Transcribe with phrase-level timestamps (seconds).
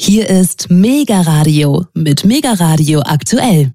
[0.00, 3.72] Hier ist Mega Radio mit Mega Radio aktuell.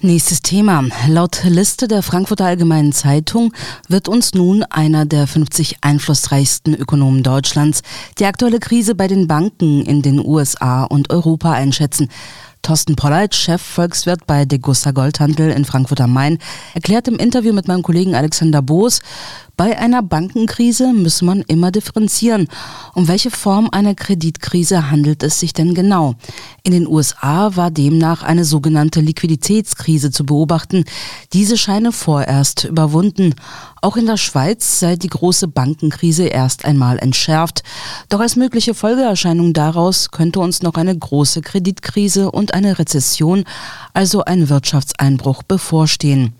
[0.00, 0.84] Nächstes Thema.
[1.08, 3.52] Laut Liste der Frankfurter Allgemeinen Zeitung
[3.88, 7.82] wird uns nun einer der 50 einflussreichsten Ökonomen Deutschlands
[8.20, 12.08] die aktuelle Krise bei den Banken in den USA und Europa einschätzen.
[12.64, 16.38] Thorsten Polleit, Chefvolkswirt bei Degussa Goldhandel in Frankfurt am Main,
[16.72, 19.00] erklärt im Interview mit meinem Kollegen Alexander Boos,
[19.56, 22.48] bei einer Bankenkrise muss man immer differenzieren.
[22.92, 26.16] Um welche Form einer Kreditkrise handelt es sich denn genau?
[26.64, 30.84] In den USA war demnach eine sogenannte Liquiditätskrise zu beobachten.
[31.32, 33.36] Diese scheine vorerst überwunden.
[33.84, 37.62] Auch in der Schweiz sei die große Bankenkrise erst einmal entschärft.
[38.08, 43.44] Doch als mögliche Folgeerscheinung daraus könnte uns noch eine große Kreditkrise und eine Rezession,
[43.92, 46.32] also ein Wirtschaftseinbruch bevorstehen.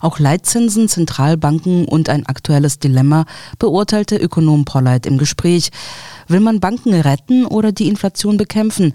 [0.00, 3.26] Auch Leitzinsen, Zentralbanken und ein aktuelles Dilemma
[3.58, 5.70] beurteilte Ökonom Polleit im Gespräch.
[6.28, 8.94] Will man Banken retten oder die Inflation bekämpfen?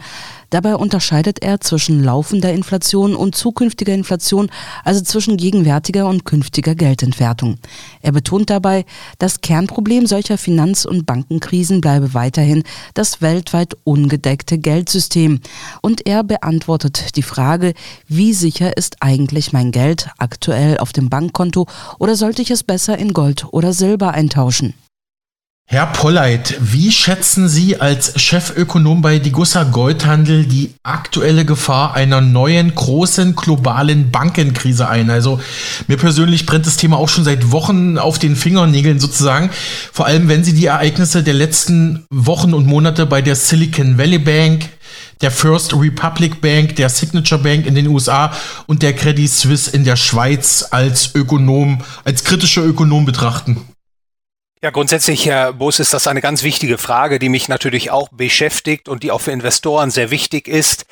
[0.50, 4.50] Dabei unterscheidet er zwischen laufender Inflation und zukünftiger Inflation,
[4.84, 7.58] also zwischen gegenwärtiger und künftiger Geldentwertung.
[8.02, 8.86] Er betont dabei,
[9.20, 15.40] das Kernproblem solcher Finanz- und Bankenkrisen bleibe weiterhin das weltweit ungedeckte Geldsystem.
[15.82, 17.74] Und er beantwortet die Frage,
[18.08, 21.68] wie sicher ist eigentlich mein Geld aktuell auf dem Bankkonto
[22.00, 24.74] oder sollte ich es besser in Gold oder Silber eintauschen?
[25.72, 32.76] Herr Polleit, wie schätzen Sie als Chefökonom bei Digussa Goldhandel die aktuelle Gefahr einer neuen
[32.76, 35.10] großen globalen Bankenkrise ein?
[35.10, 35.40] Also
[35.88, 39.50] mir persönlich brennt das Thema auch schon seit Wochen auf den Fingernägeln sozusagen.
[39.94, 44.20] Vor allem, wenn Sie die Ereignisse der letzten Wochen und Monate bei der Silicon Valley
[44.20, 44.68] Bank,
[45.22, 48.34] der First Republic Bank, der Signature Bank in den USA
[48.68, 53.62] und der Credit Suisse in der Schweiz als Ökonom, als kritischer Ökonom betrachten.
[54.64, 58.90] Ja, grundsätzlich, Herr Bus, ist das eine ganz wichtige Frage, die mich natürlich auch beschäftigt
[58.90, 60.86] und die auch für Investoren sehr wichtig ist.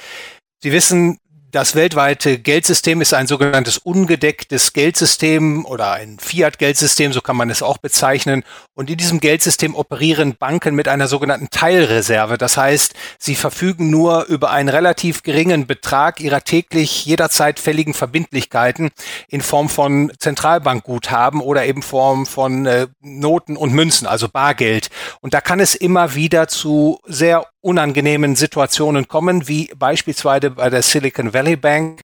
[0.63, 1.19] Sie wissen,
[1.51, 7.63] das weltweite Geldsystem ist ein sogenanntes ungedecktes Geldsystem oder ein Fiat-Geldsystem, so kann man es
[7.63, 8.43] auch bezeichnen.
[8.75, 12.37] Und in diesem Geldsystem operieren Banken mit einer sogenannten Teilreserve.
[12.37, 18.89] Das heißt, sie verfügen nur über einen relativ geringen Betrag ihrer täglich jederzeit fälligen Verbindlichkeiten
[19.27, 24.89] in Form von Zentralbankguthaben oder eben Form von äh, Noten und Münzen, also Bargeld.
[25.21, 30.81] Und da kann es immer wieder zu sehr unangenehmen Situationen kommen, wie beispielsweise bei der
[30.81, 32.01] Silicon Valley Bank,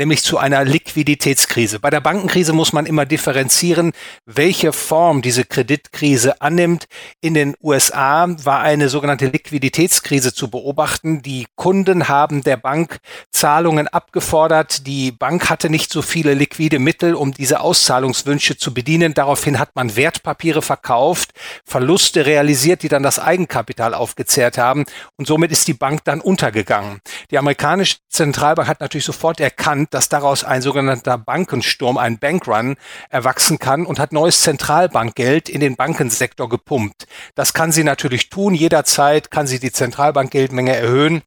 [0.00, 1.78] nämlich zu einer Liquiditätskrise.
[1.78, 3.92] Bei der Bankenkrise muss man immer differenzieren,
[4.24, 6.86] welche Form diese Kreditkrise annimmt.
[7.20, 11.20] In den USA war eine sogenannte Liquiditätskrise zu beobachten.
[11.20, 13.00] Die Kunden haben der Bank
[13.30, 14.86] Zahlungen abgefordert.
[14.86, 19.12] Die Bank hatte nicht so viele liquide Mittel, um diese Auszahlungswünsche zu bedienen.
[19.12, 21.32] Daraufhin hat man Wertpapiere verkauft,
[21.66, 24.86] Verluste realisiert, die dann das Eigenkapital aufgezehrt haben.
[25.18, 27.00] Und somit ist die Bank dann untergegangen.
[27.30, 32.76] Die amerikanische Zentralbank hat natürlich sofort erkannt, dass daraus ein sogenannter Bankensturm, ein Bankrun
[33.10, 37.06] erwachsen kann und hat neues Zentralbankgeld in den Bankensektor gepumpt.
[37.34, 38.54] Das kann sie natürlich tun.
[38.54, 41.22] Jederzeit kann sie die Zentralbankgeldmenge erhöhen.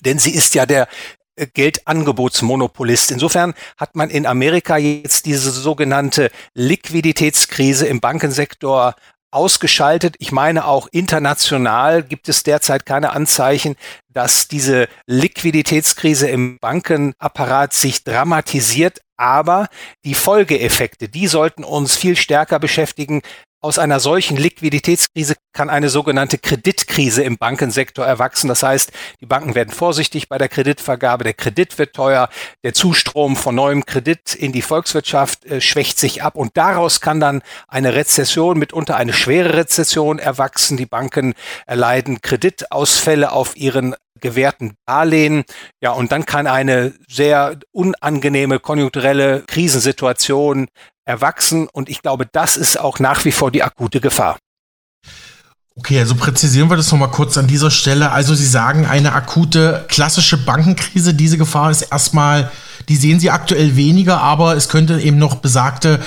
[0.00, 0.88] Denn sie ist ja der
[1.36, 3.10] äh, Geldangebotsmonopolist.
[3.10, 8.94] Insofern hat man in Amerika jetzt diese sogenannte Liquiditätskrise im Bankensektor
[9.30, 10.16] ausgeschaltet.
[10.18, 13.76] Ich meine auch international gibt es derzeit keine Anzeichen,
[14.18, 18.98] dass diese Liquiditätskrise im Bankenapparat sich dramatisiert.
[19.16, 19.68] Aber
[20.04, 23.22] die Folgeeffekte, die sollten uns viel stärker beschäftigen,
[23.60, 28.46] aus einer solchen Liquiditätskrise kann eine sogenannte Kreditkrise im Bankensektor erwachsen.
[28.46, 32.28] Das heißt, die Banken werden vorsichtig bei der Kreditvergabe, der Kredit wird teuer,
[32.62, 37.18] der Zustrom von neuem Kredit in die Volkswirtschaft äh, schwächt sich ab und daraus kann
[37.18, 40.76] dann eine Rezession, mitunter eine schwere Rezession erwachsen.
[40.76, 41.34] Die Banken
[41.66, 45.44] erleiden Kreditausfälle auf ihren gewährten Darlehen.
[45.80, 50.68] Ja, und dann kann eine sehr unangenehme konjunkturelle Krisensituation
[51.04, 51.68] erwachsen.
[51.72, 54.38] Und ich glaube, das ist auch nach wie vor die akute Gefahr.
[55.78, 58.10] Okay, also präzisieren wir das nochmal kurz an dieser Stelle.
[58.10, 62.50] Also Sie sagen, eine akute klassische Bankenkrise, diese Gefahr ist erstmal,
[62.88, 66.00] die sehen Sie aktuell weniger, aber es könnte eben noch besagte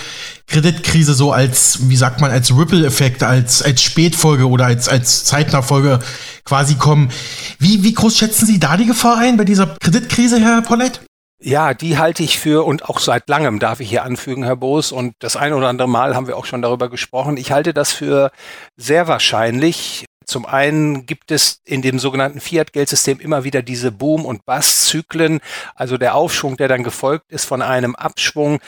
[0.47, 5.99] Kreditkrise so als, wie sagt man, als Ripple-Effekt, als, als Spätfolge oder als, als Zeitnachfolge
[6.43, 7.11] quasi kommen.
[7.59, 11.01] Wie, wie groß schätzen Sie da die Gefahr ein bei dieser Kreditkrise, Herr Pollett?
[11.43, 14.91] Ja, die halte ich für, und auch seit langem darf ich hier anfügen, Herr Boos,
[14.91, 17.35] und das ein oder andere Mal haben wir auch schon darüber gesprochen.
[17.35, 18.31] Ich halte das für
[18.77, 20.05] sehr wahrscheinlich.
[20.23, 25.39] Zum einen gibt es in dem sogenannten Fiat-Geldsystem immer wieder diese Boom- und Bust-Zyklen,
[25.73, 28.59] also der Aufschwung, der dann gefolgt ist von einem Abschwung,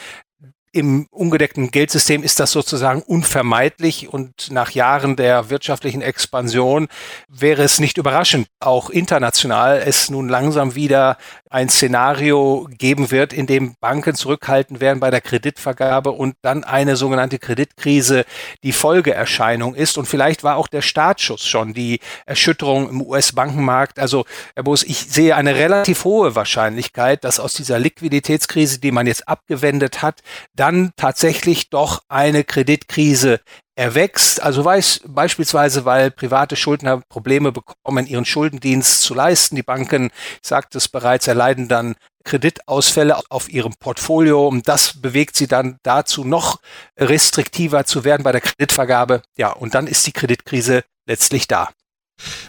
[0.74, 6.88] im ungedeckten Geldsystem ist das sozusagen unvermeidlich und nach Jahren der wirtschaftlichen Expansion
[7.28, 11.16] wäre es nicht überraschend, auch international es nun langsam wieder
[11.54, 16.96] ein Szenario geben wird, in dem Banken zurückhalten werden bei der Kreditvergabe und dann eine
[16.96, 18.24] sogenannte Kreditkrise
[18.64, 19.96] die Folgeerscheinung ist.
[19.96, 24.00] Und vielleicht war auch der Startschuss schon die Erschütterung im US-Bankenmarkt.
[24.00, 24.24] Also,
[24.56, 29.28] Herr Boos, ich sehe eine relativ hohe Wahrscheinlichkeit, dass aus dieser Liquiditätskrise, die man jetzt
[29.28, 30.22] abgewendet hat,
[30.64, 33.40] dann tatsächlich doch eine Kreditkrise
[33.76, 34.42] erwächst.
[34.42, 39.56] Also weiß beispielsweise, weil private Schuldner Probleme bekommen, ihren Schuldendienst zu leisten.
[39.56, 40.06] Die Banken,
[40.42, 45.76] ich sagte es bereits, erleiden dann Kreditausfälle auf ihrem Portfolio und das bewegt sie dann
[45.82, 46.60] dazu, noch
[46.98, 49.20] restriktiver zu werden bei der Kreditvergabe.
[49.36, 51.68] Ja, und dann ist die Kreditkrise letztlich da.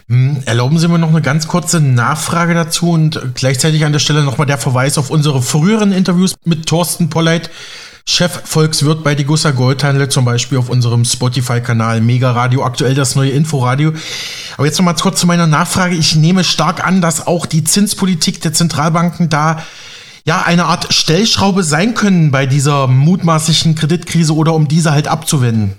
[0.08, 4.22] Hm, erlauben Sie mir noch eine ganz kurze Nachfrage dazu und gleichzeitig an der Stelle
[4.22, 7.50] nochmal der Verweis auf unsere früheren Interviews mit Thorsten Polleit,
[8.08, 13.30] Chef-Volkswirt bei die Gusser Goldhandel, zum Beispiel auf unserem Spotify-Kanal Mega Radio, aktuell das neue
[13.30, 13.92] Inforadio.
[14.56, 15.96] Aber jetzt nochmal kurz zu meiner Nachfrage.
[15.96, 19.62] Ich nehme stark an, dass auch die Zinspolitik der Zentralbanken da
[20.24, 25.74] ja eine Art Stellschraube sein können bei dieser mutmaßlichen Kreditkrise oder um diese halt abzuwenden.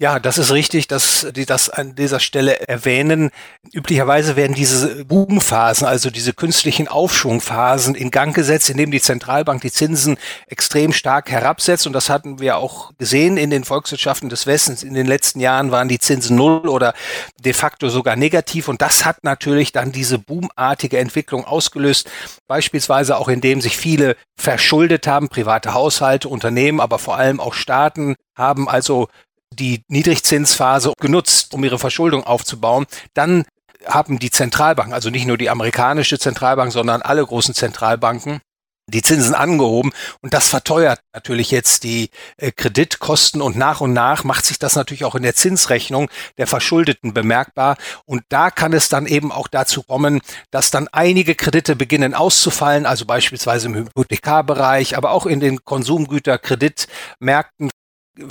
[0.00, 3.30] Ja, das ist richtig, dass die das an dieser Stelle erwähnen.
[3.72, 9.72] Üblicherweise werden diese Boomphasen, also diese künstlichen Aufschwungphasen in Gang gesetzt, indem die Zentralbank die
[9.72, 10.16] Zinsen
[10.46, 11.84] extrem stark herabsetzt.
[11.88, 14.84] Und das hatten wir auch gesehen in den Volkswirtschaften des Westens.
[14.84, 16.94] In den letzten Jahren waren die Zinsen null oder
[17.40, 18.68] de facto sogar negativ.
[18.68, 22.08] Und das hat natürlich dann diese boomartige Entwicklung ausgelöst.
[22.46, 28.14] Beispielsweise auch indem sich viele verschuldet haben, private Haushalte, Unternehmen, aber vor allem auch Staaten
[28.36, 29.08] haben also
[29.52, 32.86] die Niedrigzinsphase genutzt, um ihre Verschuldung aufzubauen.
[33.14, 33.44] Dann
[33.86, 38.40] haben die Zentralbanken, also nicht nur die amerikanische Zentralbank, sondern alle großen Zentralbanken,
[38.88, 39.92] die Zinsen angehoben.
[40.22, 43.42] Und das verteuert natürlich jetzt die äh, Kreditkosten.
[43.42, 47.76] Und nach und nach macht sich das natürlich auch in der Zinsrechnung der Verschuldeten bemerkbar.
[48.06, 52.86] Und da kann es dann eben auch dazu kommen, dass dann einige Kredite beginnen auszufallen,
[52.86, 57.68] also beispielsweise im Hypothekarbereich, aber auch in den Konsumgüterkreditmärkten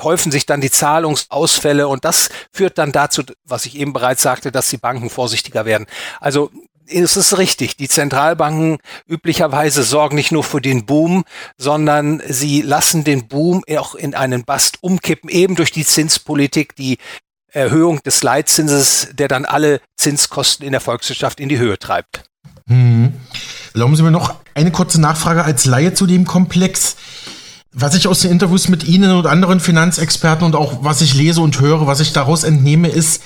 [0.02, 4.52] häufen sich dann die Zahlungsausfälle und das führt dann dazu, was ich eben bereits sagte,
[4.52, 5.88] dass die Banken vorsichtiger werden.
[6.20, 6.52] Also
[6.90, 11.26] es ist richtig, die Zentralbanken üblicherweise sorgen nicht nur für den Boom,
[11.58, 16.98] sondern sie lassen den Boom auch in einen Bast umkippen, eben durch die Zinspolitik, die
[17.52, 22.24] Erhöhung des Leitzinses, der dann alle Zinskosten in der Volkswirtschaft in die Höhe treibt.
[22.68, 23.14] Hm.
[23.74, 26.98] Erlauben Sie mir noch eine kurze Nachfrage als Laie zu dem Komplex.
[27.80, 31.42] Was ich aus den Interviews mit Ihnen und anderen Finanzexperten und auch was ich lese
[31.42, 33.22] und höre, was ich daraus entnehme, ist,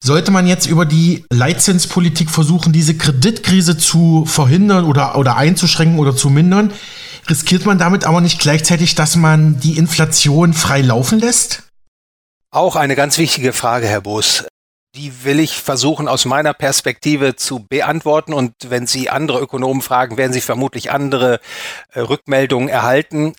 [0.00, 6.14] sollte man jetzt über die Leitzinspolitik versuchen, diese Kreditkrise zu verhindern oder, oder einzuschränken oder
[6.14, 6.72] zu mindern,
[7.28, 11.64] riskiert man damit aber nicht gleichzeitig, dass man die Inflation frei laufen lässt?
[12.52, 14.44] Auch eine ganz wichtige Frage, Herr Boos.
[14.94, 18.34] Die will ich versuchen aus meiner Perspektive zu beantworten.
[18.34, 21.40] Und wenn Sie andere Ökonomen fragen, werden Sie vermutlich andere
[21.92, 23.34] äh, Rückmeldungen erhalten.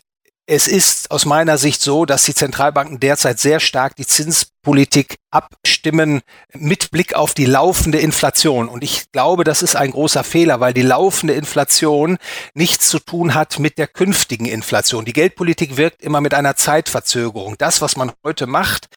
[0.47, 6.21] Es ist aus meiner Sicht so, dass die Zentralbanken derzeit sehr stark die Zinspolitik abstimmen
[6.53, 8.69] mit Blick auf die laufende Inflation.
[8.69, 12.19] Und ich glaube, das ist ein großer Fehler, weil die laufende Inflation
[12.53, 15.03] nichts zu tun hat mit der künftigen Inflation.
[15.03, 17.55] Die Geldpolitik wirkt immer mit einer Zeitverzögerung.
[17.57, 18.89] Das, was man heute macht,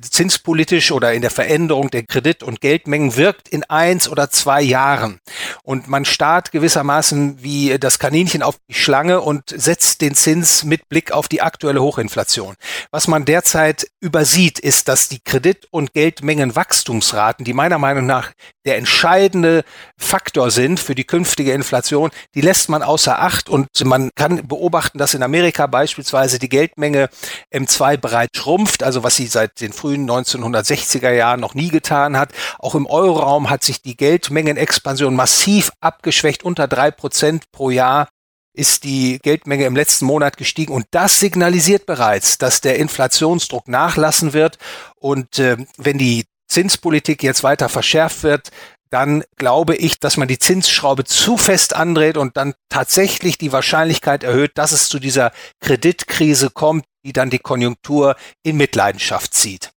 [0.00, 5.20] zinspolitisch oder in der Veränderung der Kredit- und Geldmengen wirkt in eins oder zwei Jahren.
[5.62, 10.88] Und man starrt gewissermaßen wie das Kaninchen auf die Schlange und setzt den Zins mit
[10.88, 12.54] Blick auf die aktuelle Hochinflation.
[12.90, 18.32] Was man derzeit übersieht, ist, dass die Kredit- und Geldmengenwachstumsraten, die meiner Meinung nach
[18.64, 19.64] der entscheidende
[19.98, 24.98] Faktor sind für die künftige Inflation, die lässt man außer Acht und man kann beobachten,
[24.98, 27.08] dass in Amerika beispielsweise die Geldmenge
[27.52, 32.32] M2 bereits schrumpft, also was sie seit den frühen 1960er Jahren noch nie getan hat.
[32.58, 36.42] Auch im Euroraum hat sich die Geldmengenexpansion massiv abgeschwächt.
[36.42, 38.08] Unter drei Prozent pro Jahr
[38.54, 44.32] ist die Geldmenge im letzten Monat gestiegen und das signalisiert bereits, dass der Inflationsdruck nachlassen
[44.32, 44.58] wird
[44.96, 48.50] und äh, wenn die Zinspolitik jetzt weiter verschärft wird,
[48.90, 54.22] dann glaube ich, dass man die Zinsschraube zu fest andreht und dann tatsächlich die Wahrscheinlichkeit
[54.22, 59.72] erhöht, dass es zu dieser Kreditkrise kommt, die dann die Konjunktur in Mitleidenschaft zieht.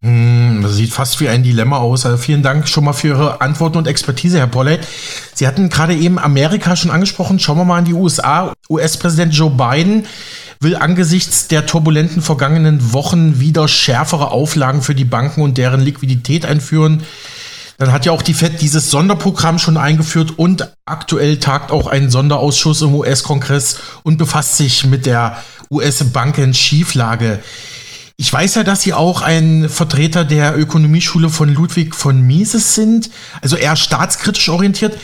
[0.00, 2.06] Hm, das sieht fast wie ein Dilemma aus.
[2.06, 4.86] Also vielen Dank schon mal für Ihre Antworten und Expertise, Herr Pollett.
[5.34, 7.40] Sie hatten gerade eben Amerika schon angesprochen.
[7.40, 8.52] Schauen wir mal in die USA.
[8.70, 10.06] US-Präsident Joe Biden
[10.60, 16.44] will angesichts der turbulenten vergangenen Wochen wieder schärfere Auflagen für die Banken und deren Liquidität
[16.44, 17.02] einführen.
[17.78, 22.10] Dann hat ja auch die FED dieses Sonderprogramm schon eingeführt und aktuell tagt auch ein
[22.10, 25.38] Sonderausschuss im US-Kongress und befasst sich mit der
[25.70, 27.38] US-Banken-Schieflage.
[28.16, 33.10] Ich weiß ja, dass Sie auch ein Vertreter der Ökonomieschule von Ludwig von Mises sind,
[33.42, 34.98] also eher staatskritisch orientiert.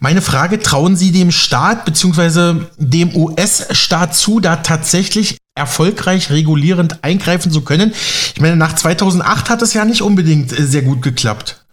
[0.00, 2.66] Meine Frage, trauen Sie dem Staat bzw.
[2.78, 7.92] dem US-Staat zu, da tatsächlich erfolgreich regulierend eingreifen zu können?
[8.34, 11.64] Ich meine, nach 2008 hat es ja nicht unbedingt sehr gut geklappt.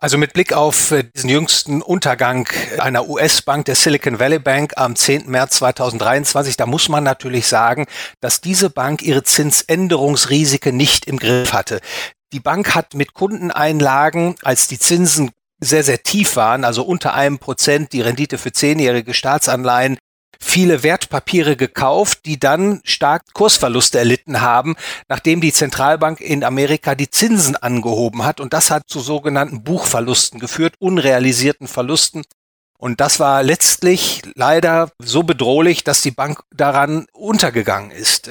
[0.00, 2.48] Also mit Blick auf äh, diesen jüngsten Untergang
[2.78, 5.28] einer US-Bank, der Silicon Valley Bank am 10.
[5.28, 7.86] März 2023, da muss man natürlich sagen,
[8.20, 11.80] dass diese Bank ihre Zinsänderungsrisiken nicht im Griff hatte.
[12.32, 17.38] Die Bank hat mit Kundeneinlagen, als die Zinsen sehr, sehr tief waren, also unter einem
[17.38, 19.98] Prozent die Rendite für zehnjährige Staatsanleihen
[20.40, 24.76] viele Wertpapiere gekauft, die dann stark Kursverluste erlitten haben,
[25.08, 28.40] nachdem die Zentralbank in Amerika die Zinsen angehoben hat.
[28.40, 32.22] Und das hat zu sogenannten Buchverlusten geführt, unrealisierten Verlusten.
[32.78, 38.30] Und das war letztlich leider so bedrohlich, dass die Bank daran untergegangen ist.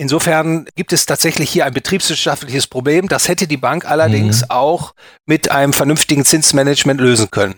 [0.00, 3.06] Insofern gibt es tatsächlich hier ein betriebswirtschaftliches Problem.
[3.06, 4.46] Das hätte die Bank allerdings mhm.
[4.48, 4.94] auch
[5.26, 7.54] mit einem vernünftigen Zinsmanagement lösen können.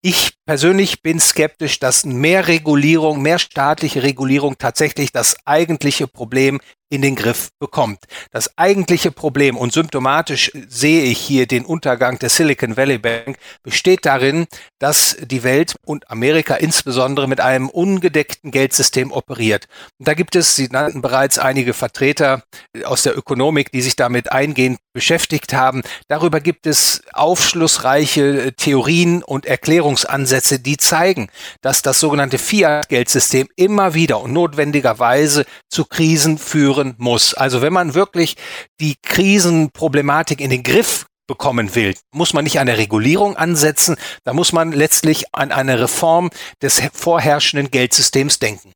[0.00, 6.60] Ich persönlich bin skeptisch, dass mehr Regulierung, mehr staatliche Regulierung tatsächlich das eigentliche Problem
[6.92, 8.00] in den Griff bekommt.
[8.32, 14.04] Das eigentliche Problem und symptomatisch sehe ich hier den Untergang der Silicon Valley Bank besteht
[14.04, 14.46] darin,
[14.78, 19.68] dass die Welt und Amerika insbesondere mit einem ungedeckten Geldsystem operiert.
[19.98, 22.42] Und da gibt es, Sie nannten bereits einige Vertreter
[22.84, 25.82] aus der Ökonomik, die sich damit eingehend beschäftigt haben.
[26.08, 31.30] Darüber gibt es aufschlussreiche Theorien und Erklärungsansätze, die zeigen,
[31.62, 37.34] dass das sogenannte Fiat-Geldsystem immer wieder und notwendigerweise zu Krisen führen führen muss.
[37.34, 38.36] Also wenn man wirklich
[38.80, 44.32] die Krisenproblematik in den Griff bekommen will, muss man nicht an der Regulierung ansetzen, da
[44.32, 48.72] muss man letztlich an eine Reform des vorherrschenden Geldsystems denken.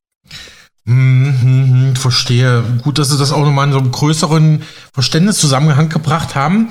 [0.85, 2.63] Mhm, verstehe.
[2.83, 6.69] Gut, dass Sie das auch nochmal in so einem größeren Verständniszusammenhang gebracht haben.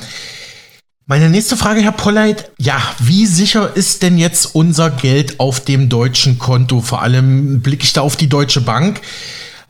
[1.05, 2.51] Meine nächste Frage, Herr Polleit.
[2.59, 6.81] Ja, wie sicher ist denn jetzt unser Geld auf dem deutschen Konto?
[6.81, 9.03] Vor allem blicke ich da auf die Deutsche Bank.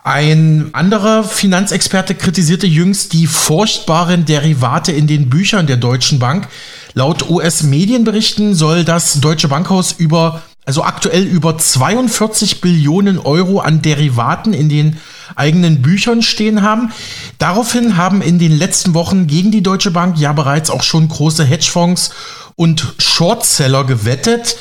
[0.07, 6.47] Ein anderer Finanzexperte kritisierte jüngst die furchtbaren Derivate in den Büchern der Deutschen Bank.
[6.95, 14.53] Laut US-Medienberichten soll das Deutsche Bankhaus über, also aktuell über 42 Billionen Euro an Derivaten
[14.53, 14.99] in den
[15.35, 16.93] eigenen Büchern stehen haben.
[17.39, 21.45] Daraufhin haben in den letzten Wochen gegen die Deutsche Bank ja bereits auch schon große
[21.45, 22.11] Hedgefonds
[22.55, 24.57] und Shortseller gewettet.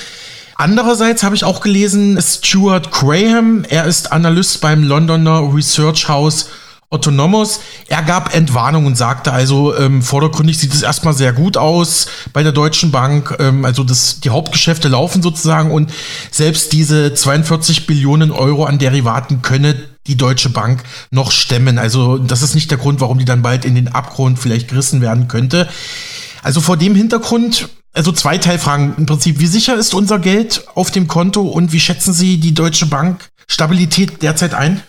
[0.55, 6.47] Andererseits habe ich auch gelesen, Stuart Graham, er ist Analyst beim Londoner Research House
[6.91, 7.59] Autonomous.
[7.87, 12.41] Er gab Entwarnung und sagte also, ähm, vordergründig sieht es erstmal sehr gut aus bei
[12.41, 13.35] der Deutschen Bank.
[13.39, 15.91] Ähm, also das, die Hauptgeschäfte laufen sozusagen und
[16.31, 19.75] selbst diese 42 Billionen Euro an Derivaten könne
[20.07, 21.79] die Deutsche Bank noch stemmen.
[21.79, 25.01] Also das ist nicht der Grund, warum die dann bald in den Abgrund vielleicht gerissen
[25.01, 25.67] werden könnte.
[26.43, 29.39] Also vor dem Hintergrund also zwei Teilfragen im Prinzip.
[29.39, 33.29] Wie sicher ist unser Geld auf dem Konto und wie schätzen Sie die Deutsche Bank
[33.47, 34.83] Stabilität derzeit ein?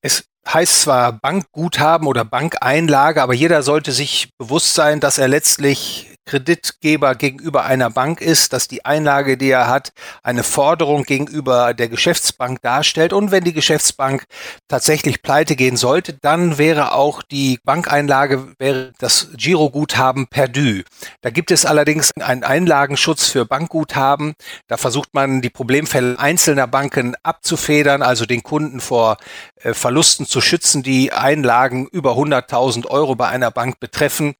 [0.00, 6.11] Es heißt zwar Bankguthaben oder Bankeinlage, aber jeder sollte sich bewusst sein, dass er letztlich
[6.24, 11.88] Kreditgeber gegenüber einer Bank ist, dass die Einlage, die er hat, eine Forderung gegenüber der
[11.88, 13.12] Geschäftsbank darstellt.
[13.12, 14.24] Und wenn die Geschäftsbank
[14.68, 20.82] tatsächlich pleite gehen sollte, dann wäre auch die Bankeinlage, wäre das Giroguthaben perdu.
[21.20, 24.34] Da gibt es allerdings einen Einlagenschutz für Bankguthaben.
[24.68, 29.16] Da versucht man, die Problemfälle einzelner Banken abzufedern, also den Kunden vor
[29.56, 34.34] äh, Verlusten zu schützen, die Einlagen über 100.000 Euro bei einer Bank betreffen.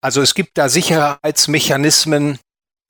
[0.00, 2.38] Also es gibt da Sicherheitsmechanismen,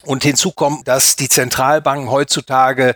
[0.05, 2.95] und hinzu kommt, dass die Zentralbanken heutzutage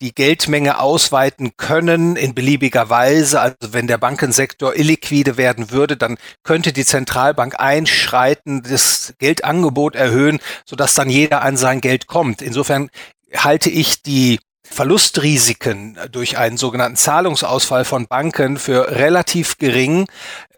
[0.00, 3.40] die Geldmenge ausweiten können in beliebiger Weise.
[3.40, 10.40] Also wenn der Bankensektor illiquide werden würde, dann könnte die Zentralbank einschreiten, das Geldangebot erhöhen,
[10.66, 12.42] sodass dann jeder an sein Geld kommt.
[12.42, 12.90] Insofern
[13.32, 14.40] halte ich die
[14.70, 20.06] Verlustrisiken durch einen sogenannten Zahlungsausfall von Banken für relativ gering.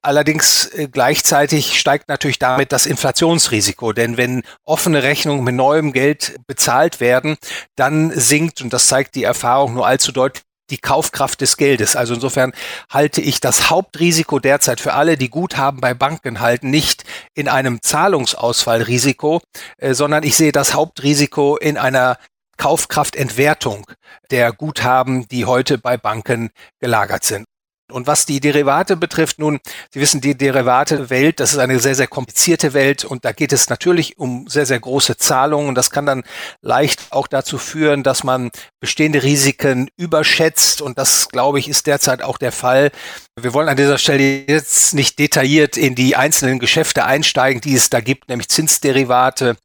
[0.03, 6.37] Allerdings äh, gleichzeitig steigt natürlich damit das Inflationsrisiko, denn wenn offene Rechnungen mit neuem Geld
[6.47, 7.37] bezahlt werden,
[7.77, 11.95] dann sinkt, und das zeigt die Erfahrung nur allzu deutlich, die Kaufkraft des Geldes.
[11.95, 12.53] Also insofern
[12.91, 17.05] halte ich das Hauptrisiko derzeit für alle, die Guthaben bei Banken halten, nicht
[17.35, 19.41] in einem Zahlungsausfallrisiko,
[19.79, 22.17] äh, sondern ich sehe das Hauptrisiko in einer
[22.57, 23.87] Kaufkraftentwertung
[24.31, 27.47] der Guthaben, die heute bei Banken gelagert sind.
[27.93, 32.07] Und was die Derivate betrifft, nun, Sie wissen, die Derivate-Welt, das ist eine sehr, sehr
[32.07, 35.75] komplizierte Welt und da geht es natürlich um sehr, sehr große Zahlungen.
[35.75, 36.23] Das kann dann
[36.63, 42.23] leicht auch dazu führen, dass man bestehende Risiken überschätzt und das, glaube ich, ist derzeit
[42.23, 42.91] auch der Fall.
[43.39, 47.91] Wir wollen an dieser Stelle jetzt nicht detailliert in die einzelnen Geschäfte einsteigen, die es
[47.91, 49.57] da gibt, nämlich Zinsderivate,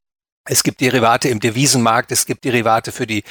[0.48, 3.24] es gibt Derivate im Devisenmarkt, es gibt Derivate für die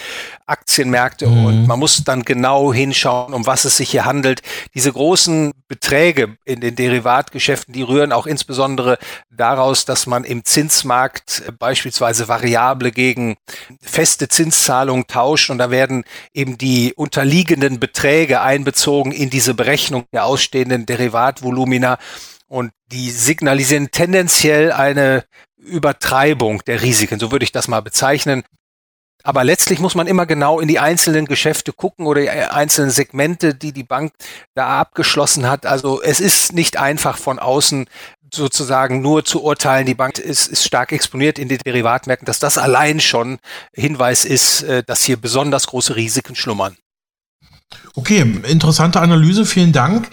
[0.46, 1.44] Aktienmärkte mhm.
[1.44, 4.42] und man muss dann genau hinschauen, um was es sich hier handelt.
[4.74, 8.98] Diese großen Beträge in den Derivatgeschäften, die rühren auch insbesondere
[9.30, 13.36] daraus, dass man im Zinsmarkt beispielsweise Variable gegen
[13.80, 20.24] feste Zinszahlungen tauscht und da werden eben die unterliegenden Beträge einbezogen in diese Berechnung der
[20.24, 21.98] ausstehenden Derivatvolumina
[22.48, 25.24] und die signalisieren tendenziell eine
[25.56, 28.42] Übertreibung der Risiken, so würde ich das mal bezeichnen.
[29.22, 33.54] Aber letztlich muss man immer genau in die einzelnen Geschäfte gucken oder die einzelnen Segmente,
[33.54, 34.12] die die Bank
[34.54, 35.66] da abgeschlossen hat.
[35.66, 37.86] Also es ist nicht einfach von außen
[38.32, 42.58] sozusagen nur zu urteilen, die Bank ist, ist stark exponiert in den Derivatmärkten, dass das
[42.58, 43.38] allein schon
[43.74, 46.76] Hinweis ist, äh, dass hier besonders große Risiken schlummern.
[47.94, 50.08] Okay, interessante Analyse, vielen Dank.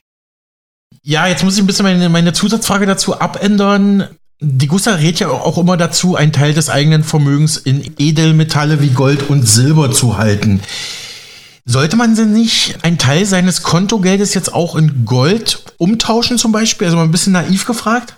[1.04, 4.18] Ja, jetzt muss ich ein bisschen meine, meine Zusatzfrage dazu abändern.
[4.46, 8.90] Die Gussa rät ja auch immer dazu, einen Teil des eigenen Vermögens in Edelmetalle wie
[8.90, 10.60] Gold und Silber zu halten.
[11.64, 16.88] Sollte man denn nicht einen Teil seines Kontogeldes jetzt auch in Gold umtauschen zum Beispiel?
[16.88, 18.18] Also mal ein bisschen naiv gefragt?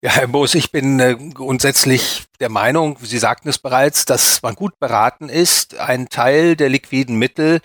[0.00, 4.54] Ja, Herr Boos, ich bin äh, grundsätzlich der Meinung, Sie sagten es bereits, dass man
[4.54, 7.60] gut beraten ist, einen Teil der liquiden Mittel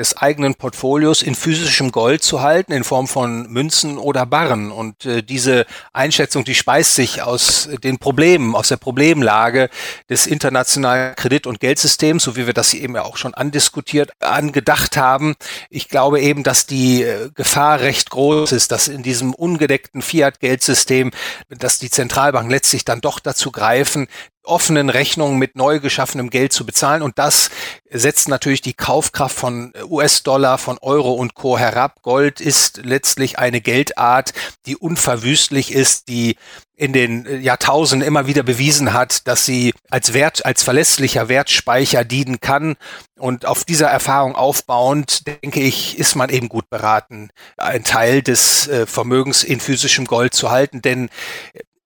[0.00, 4.72] des eigenen Portfolios in physischem Gold zu halten, in Form von Münzen oder Barren.
[4.72, 9.68] Und äh, diese Einschätzung, die speist sich aus den Problemen, aus der Problemlage
[10.08, 14.96] des internationalen Kredit- und Geldsystems, so wie wir das eben ja auch schon andiskutiert, angedacht
[14.96, 15.34] haben.
[15.68, 21.10] Ich glaube eben, dass die äh, Gefahr recht groß ist, dass in diesem ungedeckten Fiat-Geldsystem,
[21.50, 24.08] dass die Zentralbanken letztlich dann doch dazu greifen,
[24.42, 27.02] offenen Rechnungen mit neu geschaffenem Geld zu bezahlen.
[27.02, 27.50] Und das
[27.90, 31.58] setzt natürlich die Kaufkraft von US-Dollar, von Euro und Co.
[31.58, 32.02] herab.
[32.02, 34.32] Gold ist letztlich eine Geldart,
[34.66, 36.36] die unverwüstlich ist, die
[36.80, 42.40] in den Jahrtausenden immer wieder bewiesen hat, dass sie als Wert, als verlässlicher Wertspeicher dienen
[42.40, 42.76] kann.
[43.18, 48.66] Und auf dieser Erfahrung aufbauend, denke ich, ist man eben gut beraten, einen Teil des
[48.68, 50.80] äh, Vermögens in physischem Gold zu halten.
[50.80, 51.10] Denn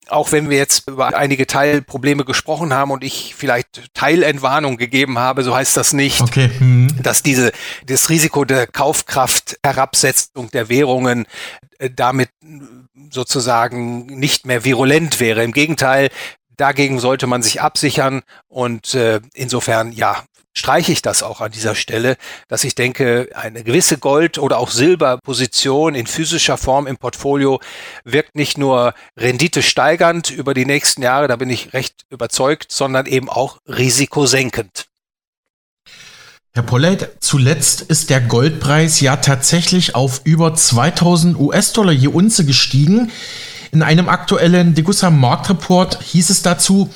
[0.09, 5.43] auch wenn wir jetzt über einige Teilprobleme gesprochen haben und ich vielleicht Teilentwarnung gegeben habe,
[5.43, 6.51] so heißt das nicht, okay.
[6.59, 6.89] hm.
[7.03, 7.53] dass diese,
[7.87, 11.27] das Risiko der Kaufkraftherabsetzung der Währungen
[11.79, 12.31] äh, damit
[13.11, 15.43] sozusagen nicht mehr virulent wäre.
[15.43, 16.11] Im Gegenteil,
[16.57, 21.75] dagegen sollte man sich absichern und äh, insofern ja streiche ich das auch an dieser
[21.75, 22.17] Stelle,
[22.49, 27.61] dass ich denke, eine gewisse Gold- oder auch Silberposition in physischer Form im Portfolio
[28.05, 33.07] wirkt nicht nur Rendite steigernd über die nächsten Jahre, da bin ich recht überzeugt, sondern
[33.07, 34.87] eben auch risikosenkend.
[36.53, 43.11] Herr Polleit, zuletzt ist der Goldpreis ja tatsächlich auf über 2000 US-Dollar je Unze gestiegen.
[43.73, 46.95] In einem aktuellen Degussa Marktreport hieß es dazu,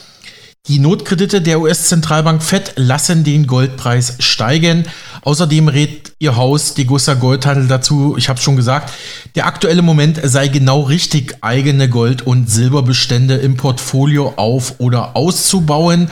[0.66, 4.85] die Notkredite der US-Zentralbank Fed lassen den Goldpreis steigen.
[5.23, 8.92] Außerdem rät ihr Haus Degussa Goldhandel dazu, ich habe schon gesagt,
[9.35, 16.11] der aktuelle Moment sei genau richtig, eigene Gold- und Silberbestände im Portfolio auf- oder auszubauen.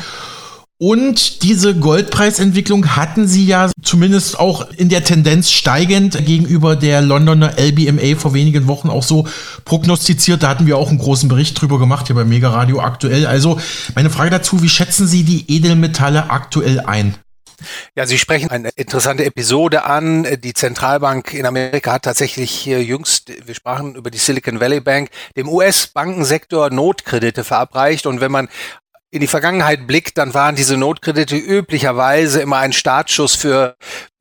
[0.79, 7.59] Und diese Goldpreisentwicklung hatten sie ja zumindest auch in der Tendenz steigend gegenüber der Londoner
[7.59, 9.27] LBMA vor wenigen Wochen auch so
[9.65, 10.43] prognostiziert.
[10.43, 13.27] Da hatten wir auch einen großen Bericht drüber gemacht, hier bei Mega Radio aktuell.
[13.27, 13.59] Also
[13.95, 17.15] meine Frage dazu, wie schätzen Sie die Edelmetalle aktuell ein?
[17.95, 20.27] Ja, Sie sprechen eine interessante Episode an.
[20.43, 25.09] Die Zentralbank in Amerika hat tatsächlich hier jüngst, wir sprachen über die Silicon Valley Bank,
[25.39, 28.07] dem US-Bankensektor Notkredite verabreicht.
[28.07, 28.49] Und wenn man
[29.11, 33.77] in die Vergangenheit blickt, dann waren diese Notkredite üblicherweise immer ein Startschuss für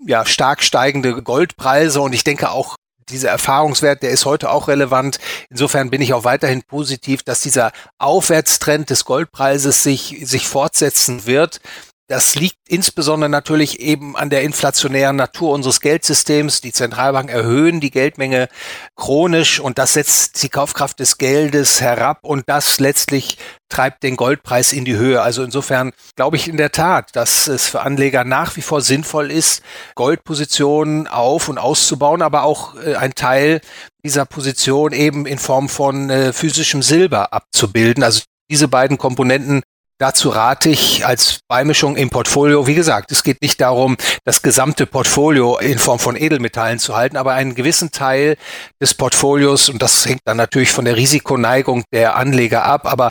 [0.06, 2.02] ja, stark steigende Goldpreise.
[2.02, 2.76] Und ich denke auch,
[3.10, 5.20] dieser Erfahrungswert, der ist heute auch relevant.
[5.50, 11.62] Insofern bin ich auch weiterhin positiv, dass dieser Aufwärtstrend des Goldpreises sich, sich fortsetzen wird.
[12.08, 16.62] Das liegt insbesondere natürlich eben an der inflationären Natur unseres Geldsystems.
[16.62, 18.48] Die Zentralbanken erhöhen die Geldmenge
[18.96, 23.40] chronisch und das setzt die Kaufkraft des Geldes herab und das letztlich
[23.70, 25.24] treibt den Goldpreis in die Höhe.
[25.24, 29.32] Also insofern glaube ich in der Tat, dass es für Anleger nach wie vor sinnvoll
[29.32, 29.64] ist,
[29.96, 33.62] Goldpositionen auf und auszubauen, aber auch äh, ein Teil
[34.04, 38.04] dieser Position eben in Form von äh, physischem Silber abzubilden.
[38.04, 39.64] Also diese beiden Komponenten
[39.98, 44.86] Dazu rate ich als Beimischung im Portfolio, wie gesagt, es geht nicht darum, das gesamte
[44.86, 48.36] Portfolio in Form von Edelmetallen zu halten, aber einen gewissen Teil
[48.82, 53.10] des Portfolios, und das hängt dann natürlich von der Risikoneigung der Anleger ab, aber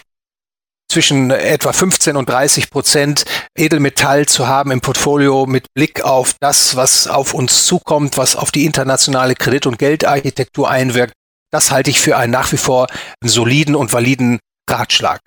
[0.90, 3.24] zwischen etwa 15 und 30 Prozent
[3.56, 8.50] Edelmetall zu haben im Portfolio mit Blick auf das, was auf uns zukommt, was auf
[8.50, 11.14] die internationale Kredit- und Geldarchitektur einwirkt,
[11.50, 12.88] das halte ich für einen nach wie vor
[13.24, 15.20] soliden und validen Ratschlag.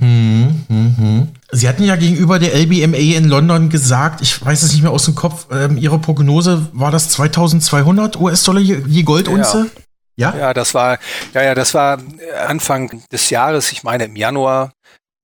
[0.00, 1.28] Hm, hm, hm.
[1.50, 5.06] Sie hatten ja gegenüber der LBMA in London gesagt, ich weiß es nicht mehr aus
[5.06, 9.70] dem Kopf, ähm, Ihre Prognose war das 2200 US-Dollar je Goldunze?
[10.16, 10.32] Ja.
[10.34, 10.38] ja.
[10.38, 10.98] Ja, das war,
[11.34, 11.98] ja, ja, das war
[12.46, 14.72] Anfang des Jahres, ich meine im Januar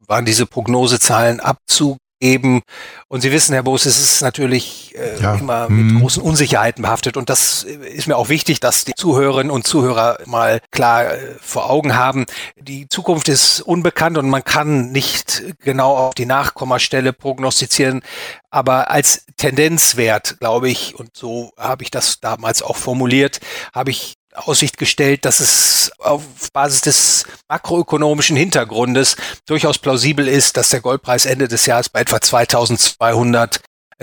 [0.06, 2.62] waren diese Prognosezahlen abzug eben.
[3.08, 5.34] Und Sie wissen, Herr Boos, es ist natürlich äh, ja.
[5.34, 6.00] immer mit hm.
[6.00, 7.16] großen Unsicherheiten behaftet.
[7.16, 11.70] Und das ist mir auch wichtig, dass die Zuhörerinnen und Zuhörer mal klar äh, vor
[11.70, 12.24] Augen haben.
[12.56, 18.02] Die Zukunft ist unbekannt und man kann nicht genau auf die Nachkommastelle prognostizieren.
[18.50, 23.40] Aber als Tendenzwert, glaube ich, und so habe ich das damals auch formuliert,
[23.74, 29.16] habe ich Aussicht gestellt, dass es auf Basis des makroökonomischen Hintergrundes
[29.46, 33.60] durchaus plausibel ist, dass der Goldpreis Ende des Jahres bei etwa 2200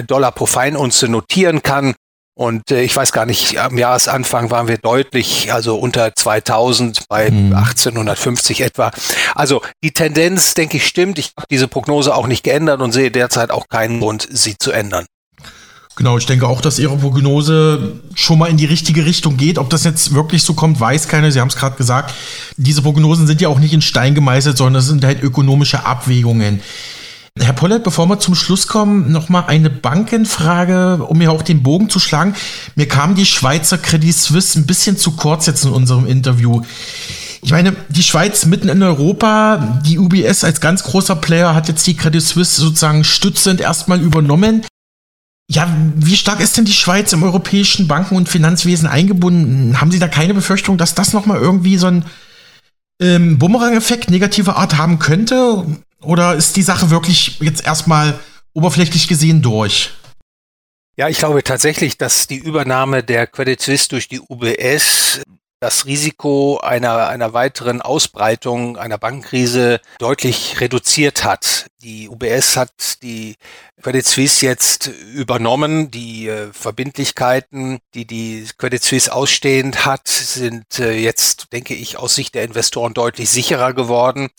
[0.07, 1.95] Dollar pro Feinunze notieren kann.
[2.33, 7.29] Und äh, ich weiß gar nicht, am Jahresanfang waren wir deutlich, also unter 2000 bei
[7.29, 7.53] mhm.
[7.53, 8.91] 1850 etwa.
[9.35, 11.19] Also die Tendenz, denke ich, stimmt.
[11.19, 14.71] Ich habe diese Prognose auch nicht geändert und sehe derzeit auch keinen Grund, sie zu
[14.71, 15.05] ändern.
[15.97, 19.57] Genau, ich denke auch, dass Ihre Prognose schon mal in die richtige Richtung geht.
[19.57, 21.31] Ob das jetzt wirklich so kommt, weiß keiner.
[21.31, 22.13] Sie haben es gerade gesagt.
[22.55, 26.61] Diese Prognosen sind ja auch nicht in Stein gemeißelt, sondern das sind halt ökonomische Abwägungen.
[27.39, 31.89] Herr Pollert, bevor wir zum Schluss kommen, nochmal eine Bankenfrage, um mir auch den Bogen
[31.89, 32.35] zu schlagen.
[32.75, 36.61] Mir kam die Schweizer Credit Suisse ein bisschen zu kurz jetzt in unserem Interview.
[37.41, 41.87] Ich meine, die Schweiz mitten in Europa, die UBS als ganz großer Player hat jetzt
[41.87, 44.63] die Credit Suisse sozusagen stützend erstmal übernommen.
[45.53, 49.81] Ja, wie stark ist denn die Schweiz im europäischen Banken- und Finanzwesen eingebunden?
[49.81, 52.05] Haben Sie da keine Befürchtung, dass das nochmal irgendwie so ein
[53.01, 55.65] ähm, Bumerang-Effekt negativer Art haben könnte?
[56.01, 58.17] Oder ist die Sache wirklich jetzt erstmal
[58.53, 59.91] oberflächlich gesehen durch?
[60.95, 65.19] Ja, ich glaube tatsächlich, dass die Übernahme der Credit Suisse durch die UBS
[65.61, 71.67] das Risiko einer, einer weiteren Ausbreitung einer Bankenkrise deutlich reduziert hat.
[71.83, 73.35] Die UBS hat die
[73.81, 75.91] Credit Suisse jetzt übernommen.
[75.91, 82.15] Die äh, Verbindlichkeiten, die die Credit Suisse ausstehend hat, sind äh, jetzt, denke ich, aus
[82.15, 84.29] Sicht der Investoren deutlich sicherer geworden.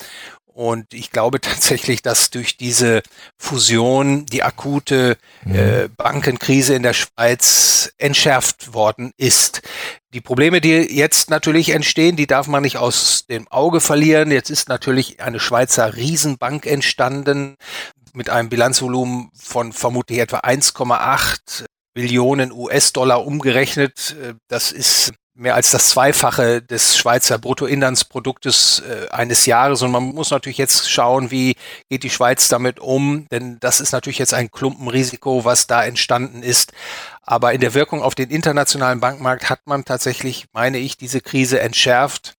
[0.55, 3.03] Und ich glaube tatsächlich, dass durch diese
[3.39, 5.55] Fusion die akute mhm.
[5.55, 9.63] äh, Bankenkrise in der Schweiz entschärft worden ist.
[10.15, 14.31] Die Probleme, die jetzt natürlich entstehen, die darf man nicht aus dem Auge verlieren.
[14.31, 17.57] Jetzt ist natürlich eine Schweizer Riesenbank entstanden
[18.13, 24.15] mit einem Bilanzvolumen von vermutlich etwa 1,8 Billionen US-Dollar umgerechnet.
[24.49, 29.83] Das ist mehr als das Zweifache des Schweizer Bruttoinlandsproduktes äh, eines Jahres.
[29.83, 31.57] Und man muss natürlich jetzt schauen, wie
[31.89, 36.43] geht die Schweiz damit um, denn das ist natürlich jetzt ein Klumpenrisiko, was da entstanden
[36.43, 36.73] ist.
[37.23, 41.61] Aber in der Wirkung auf den internationalen Bankmarkt hat man tatsächlich, meine ich, diese Krise
[41.61, 42.35] entschärft.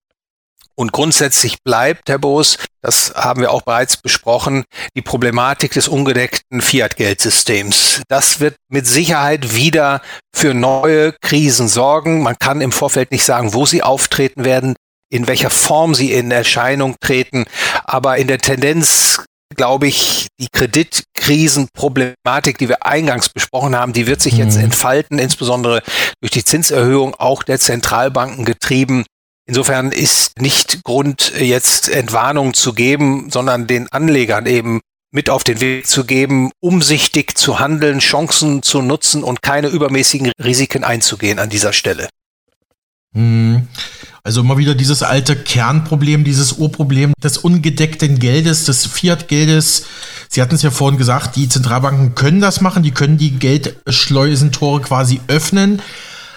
[0.76, 4.64] Und grundsätzlich bleibt, Herr Boos, das haben wir auch bereits besprochen,
[4.96, 8.02] die Problematik des ungedeckten Fiat-Geldsystems.
[8.08, 10.02] Das wird mit Sicherheit wieder
[10.34, 12.22] für neue Krisen sorgen.
[12.22, 14.74] Man kann im Vorfeld nicht sagen, wo sie auftreten werden,
[15.10, 17.44] in welcher Form sie in Erscheinung treten.
[17.84, 24.20] Aber in der Tendenz glaube ich, die Kreditkrisenproblematik, die wir eingangs besprochen haben, die wird
[24.20, 24.64] sich jetzt mhm.
[24.64, 25.82] entfalten, insbesondere
[26.20, 29.06] durch die Zinserhöhung auch der Zentralbanken getrieben.
[29.46, 34.80] Insofern ist nicht Grund, jetzt Entwarnung zu geben, sondern den Anlegern eben
[35.10, 40.32] mit auf den Weg zu geben, umsichtig zu handeln, Chancen zu nutzen und keine übermäßigen
[40.42, 42.08] Risiken einzugehen an dieser Stelle.
[43.14, 43.68] Hm.
[44.24, 49.84] Also immer wieder dieses alte Kernproblem, dieses Urproblem des ungedeckten Geldes, des Fiat-Geldes.
[50.30, 54.80] Sie hatten es ja vorhin gesagt, die Zentralbanken können das machen, die können die Geldschleusentore
[54.80, 55.82] quasi öffnen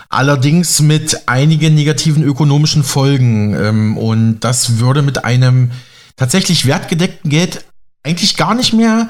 [0.10, 3.54] allerdings mit einigen negativen ökonomischen Folgen.
[3.54, 5.72] Ähm, und das würde mit einem
[6.16, 7.66] tatsächlich wertgedeckten Geld
[8.04, 9.10] eigentlich gar nicht mehr.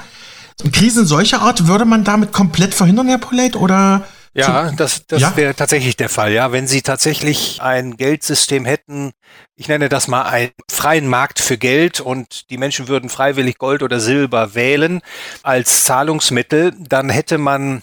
[0.72, 4.04] Krisen solcher Art würde man damit komplett verhindern, Herr Pollet, oder?
[4.34, 5.36] Ja, das, das ja?
[5.36, 6.32] wäre tatsächlich der Fall.
[6.32, 9.12] Ja, wenn Sie tatsächlich ein Geldsystem hätten,
[9.56, 13.82] ich nenne das mal einen freien Markt für Geld und die Menschen würden freiwillig Gold
[13.82, 15.00] oder Silber wählen
[15.42, 17.82] als Zahlungsmittel, dann hätte man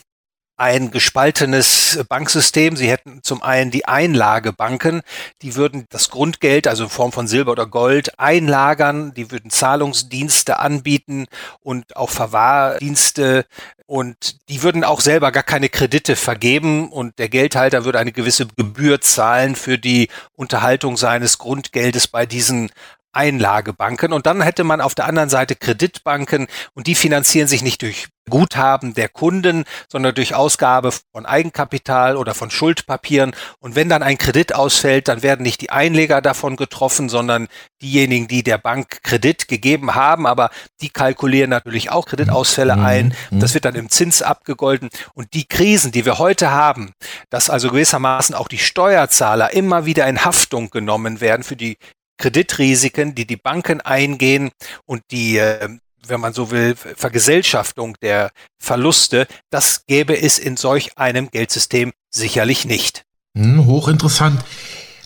[0.58, 2.76] ein gespaltenes Banksystem.
[2.76, 5.02] Sie hätten zum einen die Einlagebanken,
[5.41, 10.60] die würden das Grundgeld, also in Form von Silber oder Gold, einlagern, die würden Zahlungsdienste
[10.60, 11.26] anbieten
[11.62, 13.46] und auch Verwahrdienste
[13.86, 18.48] und die würden auch selber gar keine Kredite vergeben und der Geldhalter würde eine gewisse
[18.48, 22.72] Gebühr zahlen für die Unterhaltung seines Grundgeldes bei diesen
[23.15, 24.13] Einlagebanken.
[24.13, 28.08] Und dann hätte man auf der anderen Seite Kreditbanken und die finanzieren sich nicht durch
[28.30, 33.36] Guthaben der Kunden, sondern durch Ausgabe von Eigenkapital oder von Schuldpapieren.
[33.60, 37.47] Und wenn dann ein Kredit ausfällt, dann werden nicht die Einleger davon getroffen, sondern
[37.82, 40.49] diejenigen, die der Bank Kredit gegeben haben, aber
[40.82, 42.86] die kalkulieren natürlich auch Kreditausfälle mhm.
[42.86, 43.15] ein.
[43.30, 43.39] Mhm.
[43.39, 44.89] Das wird dann im Zins abgegolten.
[45.13, 46.93] Und die Krisen, die wir heute haben,
[47.30, 51.78] dass also gewissermaßen auch die Steuerzahler immer wieder in Haftung genommen werden für die
[52.17, 54.51] Kreditrisiken, die die Banken eingehen
[54.86, 60.97] und die, ähm, wenn man so will, Vergesellschaftung der Verluste, das gäbe es in solch
[60.97, 63.04] einem Geldsystem sicherlich nicht.
[63.36, 64.43] Hm, hochinteressant.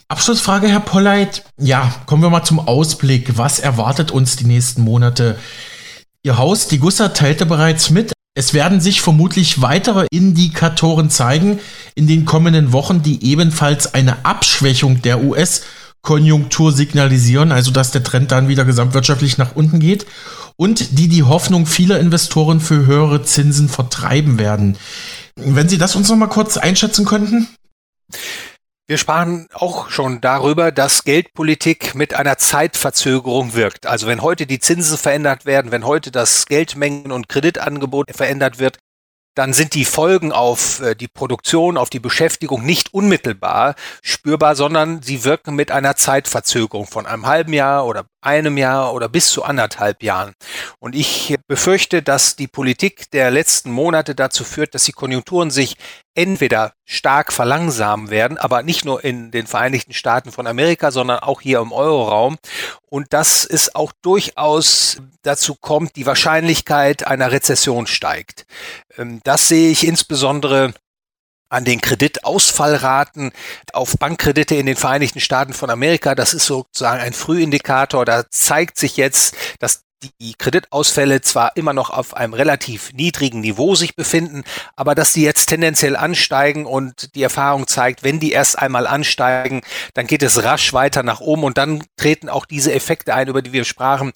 [0.08, 1.44] Abschlussfrage, Herr Polleit.
[1.58, 3.38] Ja, kommen wir mal zum Ausblick.
[3.38, 5.38] Was erwartet uns die nächsten Monate?
[6.24, 8.14] Ihr Haus, die Gussa, teilte bereits mit.
[8.36, 11.60] Es werden sich vermutlich weitere Indikatoren zeigen
[11.96, 15.64] in den kommenden Wochen, die ebenfalls eine Abschwächung der US-
[16.02, 20.06] Konjunktur signalisieren, also dass der Trend dann wieder gesamtwirtschaftlich nach unten geht
[20.56, 24.78] und die die Hoffnung vieler Investoren für höhere Zinsen vertreiben werden.
[25.36, 27.48] Wenn Sie das uns noch mal kurz einschätzen könnten?
[28.88, 33.86] Wir sprachen auch schon darüber, dass Geldpolitik mit einer Zeitverzögerung wirkt.
[33.86, 38.80] Also wenn heute die Zinsen verändert werden, wenn heute das Geldmengen- und Kreditangebot verändert wird,
[39.36, 45.02] dann sind die Folgen auf äh, die Produktion, auf die Beschäftigung nicht unmittelbar spürbar, sondern
[45.02, 49.44] sie wirken mit einer Zeitverzögerung von einem halben Jahr oder einem Jahr oder bis zu
[49.44, 50.34] anderthalb Jahren.
[50.80, 55.78] Und ich befürchte, dass die Politik der letzten Monate dazu führt, dass die Konjunkturen sich
[56.16, 61.40] entweder stark verlangsamen werden, aber nicht nur in den Vereinigten Staaten von Amerika, sondern auch
[61.40, 62.38] hier im Euroraum.
[62.88, 68.46] Und dass es auch durchaus dazu kommt, die Wahrscheinlichkeit einer Rezession steigt.
[68.98, 70.74] Ähm, das sehe ich insbesondere
[71.50, 73.32] an den Kreditausfallraten
[73.74, 76.16] auf Bankkredite in den Vereinigten Staaten von Amerika.
[76.16, 78.06] Das ist sozusagen ein Frühindikator.
[78.06, 79.84] Da zeigt sich jetzt, dass
[80.22, 84.44] die Kreditausfälle zwar immer noch auf einem relativ niedrigen Niveau sich befinden,
[84.76, 89.62] aber dass die jetzt tendenziell ansteigen und die Erfahrung zeigt, wenn die erst einmal ansteigen,
[89.94, 93.42] dann geht es rasch weiter nach oben und dann treten auch diese Effekte ein, über
[93.42, 94.14] die wir sprachen.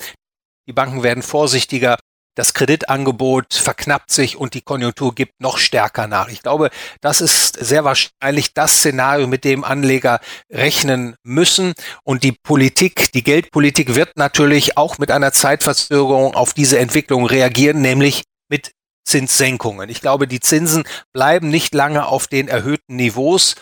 [0.67, 1.97] Die Banken werden vorsichtiger
[2.35, 6.29] das Kreditangebot verknappt sich und die Konjunktur gibt noch stärker nach.
[6.29, 6.69] Ich glaube,
[7.01, 10.19] das ist sehr wahrscheinlich das Szenario, mit dem Anleger
[10.51, 11.73] rechnen müssen.
[12.03, 17.81] Und die Politik, die Geldpolitik wird natürlich auch mit einer Zeitverzögerung auf diese Entwicklung reagieren,
[17.81, 18.71] nämlich mit
[19.05, 19.89] Zinssenkungen.
[19.89, 23.55] Ich glaube, die Zinsen bleiben nicht lange auf den erhöhten Niveaus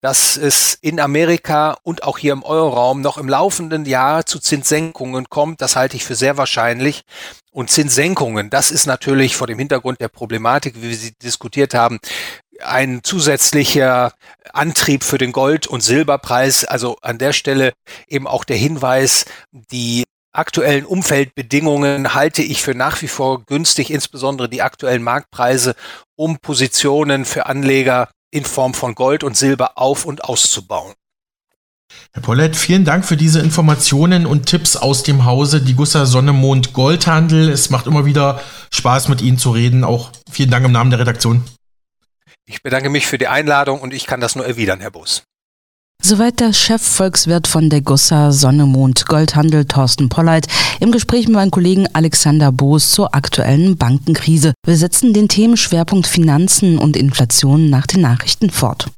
[0.00, 5.28] dass es in Amerika und auch hier im Euroraum noch im laufenden Jahr zu Zinssenkungen
[5.28, 5.60] kommt.
[5.60, 7.02] Das halte ich für sehr wahrscheinlich.
[7.50, 11.98] Und Zinssenkungen, das ist natürlich vor dem Hintergrund der Problematik, wie wir sie diskutiert haben,
[12.60, 14.12] ein zusätzlicher
[14.52, 16.64] Antrieb für den Gold- und Silberpreis.
[16.64, 17.72] Also an der Stelle
[18.06, 24.48] eben auch der Hinweis, die aktuellen Umfeldbedingungen halte ich für nach wie vor günstig, insbesondere
[24.48, 25.74] die aktuellen Marktpreise,
[26.16, 30.94] um Positionen für Anleger in Form von Gold und Silber auf und auszubauen.
[32.12, 36.32] Herr Pollett, vielen Dank für diese Informationen und Tipps aus dem Hause Die Gusser Sonne
[36.32, 37.48] Mond Goldhandel.
[37.48, 38.40] Es macht immer wieder
[38.72, 39.84] Spaß mit Ihnen zu reden.
[39.84, 41.44] Auch vielen Dank im Namen der Redaktion.
[42.46, 45.24] Ich bedanke mich für die Einladung und ich kann das nur erwidern, Herr Bus.
[46.00, 50.46] Soweit der Chefvolkswirt von Degussa Sonne Mond Goldhandel Thorsten Polleit
[50.80, 54.54] im Gespräch mit meinem Kollegen Alexander Boos zur aktuellen Bankenkrise.
[54.64, 58.90] Wir setzen den Themenschwerpunkt Finanzen und Inflation nach den Nachrichten fort.